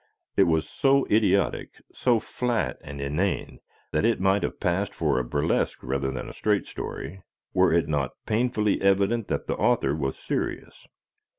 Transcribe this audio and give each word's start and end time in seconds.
It 0.35 0.45
was 0.45 0.67
so 0.67 1.05
idiotic, 1.11 1.79
so 1.93 2.19
flat 2.19 2.77
and 2.83 2.99
inane, 2.99 3.59
that 3.91 4.03
it 4.03 4.19
might 4.19 4.41
have 4.41 4.59
passed 4.59 4.95
for 4.95 5.19
a 5.19 5.23
burlesque 5.23 5.77
rather 5.83 6.09
than 6.11 6.27
a 6.27 6.33
straight 6.33 6.65
story, 6.65 7.21
were 7.53 7.71
it 7.71 7.87
not 7.87 8.15
painfully 8.25 8.81
evident 8.81 9.27
that 9.27 9.45
the 9.45 9.55
author 9.57 9.95
was 9.95 10.17
serious. 10.17 10.87